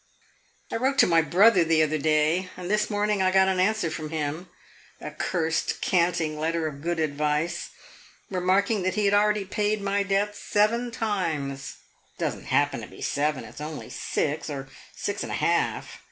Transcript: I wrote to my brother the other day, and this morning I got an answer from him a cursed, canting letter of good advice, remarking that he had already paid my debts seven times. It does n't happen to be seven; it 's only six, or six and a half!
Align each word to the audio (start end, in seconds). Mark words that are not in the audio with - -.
I 0.71 0.77
wrote 0.77 0.97
to 0.97 1.05
my 1.05 1.21
brother 1.21 1.63
the 1.63 1.83
other 1.83 1.99
day, 1.99 2.49
and 2.57 2.71
this 2.71 2.89
morning 2.89 3.21
I 3.21 3.29
got 3.29 3.47
an 3.47 3.59
answer 3.59 3.91
from 3.91 4.09
him 4.09 4.49
a 4.99 5.11
cursed, 5.11 5.79
canting 5.79 6.39
letter 6.39 6.65
of 6.65 6.81
good 6.81 6.97
advice, 6.97 7.69
remarking 8.27 8.81
that 8.81 8.95
he 8.95 9.05
had 9.05 9.13
already 9.13 9.45
paid 9.45 9.79
my 9.79 10.01
debts 10.01 10.39
seven 10.39 10.89
times. 10.89 11.75
It 12.15 12.19
does 12.19 12.35
n't 12.35 12.45
happen 12.45 12.81
to 12.81 12.87
be 12.87 13.03
seven; 13.03 13.43
it 13.43 13.57
's 13.59 13.61
only 13.61 13.91
six, 13.91 14.49
or 14.49 14.69
six 14.95 15.21
and 15.21 15.31
a 15.31 15.35
half! 15.35 15.99